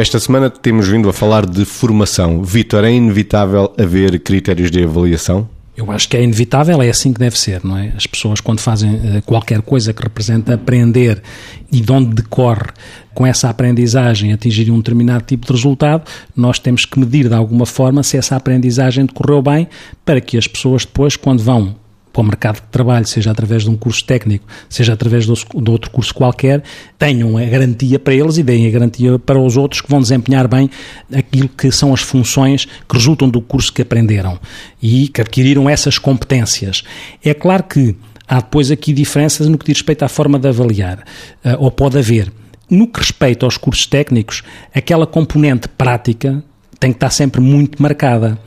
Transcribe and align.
Esta 0.00 0.18
semana 0.18 0.48
temos 0.48 0.88
vindo 0.88 1.10
a 1.10 1.12
falar 1.12 1.44
de 1.44 1.62
formação. 1.66 2.42
Vitor, 2.42 2.84
é 2.84 2.90
inevitável 2.90 3.70
haver 3.78 4.18
critérios 4.20 4.70
de 4.70 4.82
avaliação? 4.82 5.46
Eu 5.76 5.92
acho 5.92 6.08
que 6.08 6.16
é 6.16 6.22
inevitável, 6.22 6.80
é 6.80 6.88
assim 6.88 7.12
que 7.12 7.20
deve 7.20 7.38
ser, 7.38 7.62
não 7.62 7.76
é? 7.76 7.92
As 7.94 8.06
pessoas, 8.06 8.40
quando 8.40 8.60
fazem 8.60 8.94
eh, 8.94 9.20
qualquer 9.26 9.60
coisa 9.60 9.92
que 9.92 10.02
representa 10.02 10.54
aprender 10.54 11.22
e 11.70 11.82
de 11.82 11.92
onde 11.92 12.14
decorre 12.14 12.70
com 13.12 13.26
essa 13.26 13.50
aprendizagem 13.50 14.32
atingir 14.32 14.70
um 14.70 14.78
determinado 14.78 15.22
tipo 15.26 15.46
de 15.46 15.52
resultado, 15.52 16.04
nós 16.34 16.58
temos 16.58 16.86
que 16.86 16.98
medir 16.98 17.28
de 17.28 17.34
alguma 17.34 17.66
forma 17.66 18.02
se 18.02 18.16
essa 18.16 18.36
aprendizagem 18.36 19.04
decorreu 19.04 19.42
bem 19.42 19.68
para 20.02 20.18
que 20.18 20.38
as 20.38 20.46
pessoas 20.46 20.86
depois, 20.86 21.14
quando 21.14 21.42
vão 21.42 21.76
para 22.12 22.20
o 22.20 22.24
mercado 22.24 22.56
de 22.56 22.68
trabalho, 22.70 23.06
seja 23.06 23.30
através 23.30 23.62
de 23.62 23.70
um 23.70 23.76
curso 23.76 24.04
técnico, 24.04 24.46
seja 24.68 24.92
através 24.92 25.26
de 25.26 25.30
outro 25.30 25.90
curso 25.90 26.14
qualquer, 26.14 26.62
tenham 26.98 27.36
a 27.36 27.44
garantia 27.44 27.98
para 27.98 28.14
eles 28.14 28.36
e 28.36 28.42
deem 28.42 28.66
a 28.66 28.70
garantia 28.70 29.18
para 29.18 29.38
os 29.38 29.56
outros 29.56 29.80
que 29.80 29.90
vão 29.90 30.00
desempenhar 30.00 30.48
bem 30.48 30.68
aquilo 31.12 31.48
que 31.48 31.70
são 31.70 31.94
as 31.94 32.00
funções 32.00 32.64
que 32.64 32.96
resultam 32.96 33.28
do 33.28 33.40
curso 33.40 33.72
que 33.72 33.82
aprenderam 33.82 34.38
e 34.82 35.08
que 35.08 35.20
adquiriram 35.20 35.68
essas 35.68 35.98
competências. 35.98 36.82
É 37.24 37.32
claro 37.32 37.64
que 37.64 37.94
há 38.26 38.36
depois 38.36 38.70
aqui 38.70 38.92
diferenças 38.92 39.48
no 39.48 39.58
que 39.58 39.66
diz 39.66 39.78
respeito 39.78 40.04
à 40.04 40.08
forma 40.08 40.38
de 40.38 40.48
avaliar, 40.48 41.04
eh, 41.44 41.56
ou 41.58 41.70
pode 41.70 41.98
haver. 41.98 42.32
No 42.68 42.86
que 42.86 43.00
respeita 43.00 43.44
aos 43.44 43.56
cursos 43.56 43.86
técnicos, 43.86 44.42
aquela 44.72 45.06
componente 45.06 45.68
prática 45.68 46.42
tem 46.78 46.92
que 46.92 46.96
estar 46.96 47.10
sempre 47.10 47.40
muito 47.40 47.82
marcada. 47.82 48.38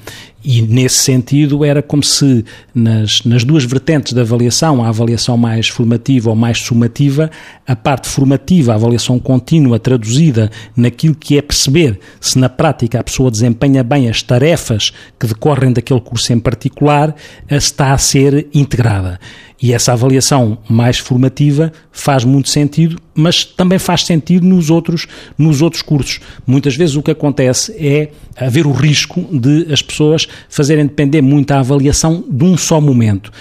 E 0.43 0.61
nesse 0.61 0.97
sentido 0.97 1.63
era 1.63 1.81
como 1.81 2.03
se 2.03 2.43
nas, 2.75 3.23
nas 3.23 3.45
duas 3.45 3.63
vertentes 3.63 4.11
da 4.11 4.21
avaliação, 4.21 4.83
a 4.83 4.89
avaliação 4.89 5.37
mais 5.37 5.69
formativa 5.69 6.29
ou 6.29 6.35
mais 6.35 6.59
sumativa, 6.59 7.31
a 7.65 7.75
parte 7.75 8.09
formativa, 8.09 8.73
a 8.73 8.75
avaliação 8.75 9.17
contínua, 9.19 9.79
traduzida 9.79 10.51
naquilo 10.75 11.15
que 11.15 11.37
é 11.37 11.41
perceber 11.41 11.97
se 12.19 12.37
na 12.37 12.49
prática 12.49 12.99
a 12.99 13.03
pessoa 13.03 13.31
desempenha 13.31 13.83
bem 13.83 14.09
as 14.09 14.21
tarefas 14.21 14.91
que 15.17 15.27
decorrem 15.27 15.71
daquele 15.71 16.01
curso 16.01 16.33
em 16.33 16.39
particular, 16.39 17.15
está 17.49 17.93
a 17.93 17.97
ser 17.97 18.47
integrada. 18.53 19.19
E 19.63 19.71
essa 19.71 19.93
avaliação 19.93 20.57
mais 20.67 20.99
formativa 20.99 21.71
faz 21.89 22.25
muito 22.25 22.49
sentido, 22.49 22.99
mas 23.15 23.45
também 23.45 23.79
faz 23.79 24.03
sentido 24.03 24.45
nos 24.45 24.69
outros, 24.69 25.07
nos 25.37 25.61
outros 25.61 25.81
cursos. 25.81 26.19
Muitas 26.45 26.75
vezes 26.75 26.97
o 26.97 27.01
que 27.01 27.11
acontece 27.11 27.73
é 27.79 28.09
haver 28.35 28.67
o 28.67 28.73
risco 28.73 29.25
de 29.31 29.71
as 29.71 29.81
pessoas 29.81 30.27
fazerem 30.49 30.85
depender 30.85 31.21
muito 31.21 31.51
a 31.51 31.59
avaliação 31.59 32.25
de 32.29 32.43
um 32.43 32.57
só 32.57 32.81
momento. 32.81 33.31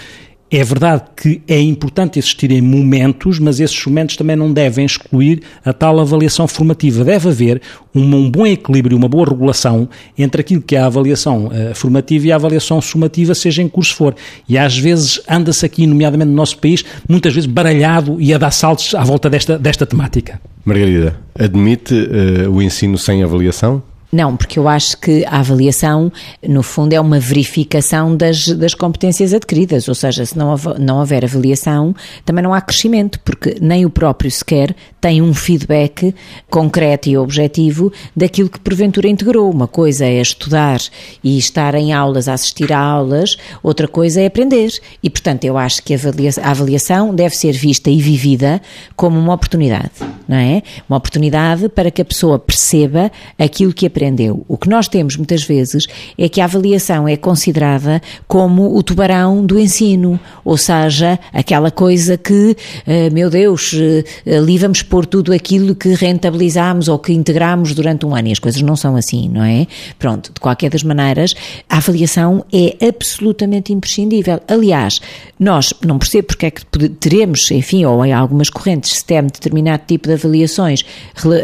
É 0.54 0.62
verdade 0.62 1.04
que 1.16 1.40
é 1.48 1.58
importante 1.58 2.18
existirem 2.18 2.60
momentos, 2.60 3.38
mas 3.38 3.58
esses 3.58 3.86
momentos 3.86 4.18
também 4.18 4.36
não 4.36 4.52
devem 4.52 4.84
excluir 4.84 5.40
a 5.64 5.72
tal 5.72 5.98
avaliação 5.98 6.46
formativa. 6.46 7.02
Deve 7.02 7.30
haver 7.30 7.62
um, 7.94 8.30
bom 8.30 8.46
equilíbrio, 8.46 8.94
uma 8.94 9.08
boa 9.08 9.26
regulação 9.26 9.88
entre 10.16 10.42
aquilo 10.42 10.60
que 10.60 10.76
é 10.76 10.80
a 10.80 10.84
avaliação 10.84 11.46
uh, 11.46 11.74
formativa 11.74 12.26
e 12.26 12.32
a 12.32 12.34
avaliação 12.34 12.82
sumativa, 12.82 13.34
seja 13.34 13.62
em 13.62 13.68
curso 13.68 13.96
for. 13.96 14.14
E 14.46 14.58
às 14.58 14.76
vezes 14.76 15.22
anda-se 15.26 15.64
aqui, 15.64 15.86
nomeadamente 15.86 16.28
no 16.28 16.36
nosso 16.36 16.58
país, 16.58 16.84
muitas 17.08 17.32
vezes 17.32 17.48
baralhado 17.48 18.20
e 18.20 18.34
a 18.34 18.36
dar 18.36 18.50
saltos 18.50 18.94
à 18.94 19.02
volta 19.02 19.30
desta, 19.30 19.58
desta 19.58 19.86
temática. 19.86 20.38
Margarida, 20.66 21.18
admite 21.34 21.94
uh, 21.94 22.50
o 22.50 22.60
ensino 22.60 22.98
sem 22.98 23.22
avaliação? 23.22 23.82
Não, 24.14 24.36
porque 24.36 24.58
eu 24.58 24.68
acho 24.68 24.98
que 24.98 25.24
a 25.24 25.38
avaliação, 25.38 26.12
no 26.46 26.62
fundo, 26.62 26.92
é 26.92 27.00
uma 27.00 27.18
verificação 27.18 28.14
das, 28.14 28.46
das 28.46 28.74
competências 28.74 29.32
adquiridas, 29.32 29.88
ou 29.88 29.94
seja, 29.94 30.26
se 30.26 30.36
não, 30.36 30.54
não 30.78 30.98
houver 30.98 31.24
avaliação, 31.24 31.94
também 32.22 32.44
não 32.44 32.52
há 32.52 32.60
crescimento, 32.60 33.18
porque 33.20 33.56
nem 33.58 33.86
o 33.86 33.90
próprio 33.90 34.30
sequer 34.30 34.76
tem 35.00 35.22
um 35.22 35.32
feedback 35.32 36.14
concreto 36.50 37.08
e 37.08 37.16
objetivo 37.16 37.90
daquilo 38.14 38.50
que 38.50 38.60
porventura 38.60 39.08
integrou. 39.08 39.50
Uma 39.50 39.66
coisa 39.66 40.04
é 40.04 40.20
estudar 40.20 40.78
e 41.24 41.38
estar 41.38 41.74
em 41.74 41.94
aulas, 41.94 42.28
assistir 42.28 42.70
a 42.70 42.78
aulas, 42.78 43.38
outra 43.62 43.88
coisa 43.88 44.20
é 44.20 44.26
aprender. 44.26 44.78
E, 45.02 45.08
portanto, 45.08 45.44
eu 45.44 45.56
acho 45.56 45.82
que 45.82 45.94
a 45.94 46.50
avaliação 46.50 47.14
deve 47.14 47.34
ser 47.34 47.52
vista 47.52 47.88
e 47.88 47.96
vivida 47.96 48.60
como 48.94 49.18
uma 49.18 49.32
oportunidade, 49.32 49.90
não 50.28 50.36
é? 50.36 50.62
Uma 50.86 50.98
oportunidade 50.98 51.70
para 51.70 51.90
que 51.90 52.02
a 52.02 52.04
pessoa 52.04 52.38
perceba 52.38 53.10
aquilo 53.38 53.72
que 53.72 53.86
aprendeu 53.86 54.01
O 54.48 54.56
que 54.56 54.68
nós 54.68 54.88
temos 54.88 55.16
muitas 55.16 55.44
vezes 55.44 55.86
é 56.18 56.28
que 56.28 56.40
a 56.40 56.44
avaliação 56.44 57.06
é 57.06 57.16
considerada 57.16 58.02
como 58.26 58.76
o 58.76 58.82
tubarão 58.82 59.44
do 59.44 59.58
ensino, 59.58 60.18
ou 60.44 60.56
seja, 60.56 61.18
aquela 61.32 61.70
coisa 61.70 62.16
que, 62.16 62.56
eh, 62.86 63.10
meu 63.10 63.30
Deus, 63.30 63.74
eh, 63.74 64.36
ali 64.36 64.58
vamos 64.58 64.82
pôr 64.82 65.06
tudo 65.06 65.32
aquilo 65.32 65.74
que 65.74 65.94
rentabilizamos 65.94 66.88
ou 66.88 66.98
que 66.98 67.12
integramos 67.12 67.74
durante 67.74 68.04
um 68.04 68.14
ano 68.14 68.28
e 68.28 68.32
as 68.32 68.38
coisas 68.38 68.60
não 68.62 68.76
são 68.76 68.96
assim, 68.96 69.28
não 69.28 69.44
é? 69.44 69.66
Pronto, 69.98 70.32
de 70.32 70.40
qualquer 70.40 70.70
das 70.70 70.82
maneiras, 70.82 71.34
a 71.68 71.76
avaliação 71.76 72.44
é 72.52 72.76
absolutamente 72.86 73.72
imprescindível. 73.72 74.40
Aliás, 74.48 75.00
nós 75.38 75.72
não 75.84 75.98
percebo 75.98 76.28
porque 76.28 76.46
é 76.46 76.50
que 76.50 76.64
teremos, 77.00 77.50
enfim, 77.50 77.84
ou 77.84 78.04
em 78.04 78.12
algumas 78.12 78.50
correntes, 78.50 78.92
se 78.98 79.04
tem 79.04 79.22
determinado 79.22 79.82
tipo 79.86 80.08
de 80.08 80.14
avaliações 80.14 80.84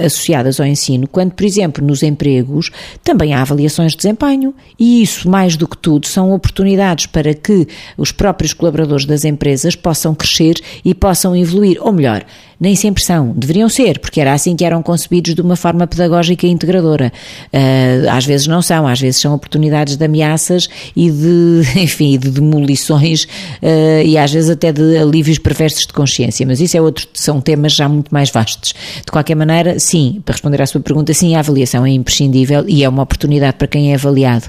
associadas 0.04 0.58
ao 0.60 0.66
ensino, 0.66 1.06
quando, 1.06 1.32
por 1.32 1.44
exemplo, 1.44 1.84
nos 1.84 2.02
empregos 2.02 2.47
empregos, 2.48 2.70
também 3.04 3.34
há 3.34 3.42
avaliações 3.42 3.92
de 3.92 3.98
desempenho 3.98 4.54
e 4.78 5.02
isso, 5.02 5.28
mais 5.28 5.56
do 5.56 5.68
que 5.68 5.76
tudo, 5.76 6.06
são 6.06 6.32
oportunidades 6.32 7.06
para 7.06 7.34
que 7.34 7.68
os 7.96 8.10
próprios 8.10 8.52
colaboradores 8.52 9.04
das 9.04 9.24
empresas 9.24 9.76
possam 9.76 10.14
crescer 10.14 10.56
e 10.84 10.94
possam 10.94 11.36
evoluir, 11.36 11.78
ou 11.80 11.92
melhor, 11.92 12.24
nem 12.60 12.74
sempre 12.74 13.02
são, 13.02 13.32
deveriam 13.36 13.68
ser, 13.68 14.00
porque 14.00 14.20
era 14.20 14.32
assim 14.32 14.56
que 14.56 14.64
eram 14.64 14.82
concebidos 14.82 15.34
de 15.34 15.40
uma 15.40 15.54
forma 15.54 15.86
pedagógica 15.86 16.46
e 16.46 16.50
integradora. 16.50 17.12
Uh, 17.52 18.10
às 18.10 18.24
vezes 18.24 18.46
não 18.46 18.60
são, 18.60 18.86
às 18.86 19.00
vezes 19.00 19.20
são 19.20 19.32
oportunidades 19.32 19.96
de 19.96 20.04
ameaças 20.04 20.68
e 20.96 21.10
de, 21.10 21.62
enfim, 21.80 22.18
de 22.18 22.30
demolições 22.30 23.24
uh, 23.24 24.02
e 24.04 24.18
às 24.18 24.32
vezes 24.32 24.50
até 24.50 24.72
de 24.72 24.96
alívios 24.96 25.38
perversos 25.38 25.86
de 25.86 25.92
consciência, 25.92 26.44
mas 26.46 26.60
isso 26.60 26.76
é 26.76 26.80
outro, 26.80 27.06
são 27.14 27.40
temas 27.40 27.74
já 27.74 27.88
muito 27.88 28.12
mais 28.12 28.30
vastos. 28.30 28.74
De 29.04 29.12
qualquer 29.12 29.36
maneira, 29.36 29.78
sim, 29.78 30.20
para 30.24 30.32
responder 30.32 30.60
à 30.60 30.66
sua 30.66 30.80
pergunta, 30.80 31.14
sim, 31.14 31.36
a 31.36 31.40
avaliação 31.40 31.86
é 31.86 31.90
imprescindível 32.38 32.64
e 32.68 32.84
é 32.84 32.88
uma 32.88 33.02
oportunidade 33.02 33.56
para 33.56 33.66
quem 33.66 33.92
é 33.92 33.94
avaliado. 33.94 34.46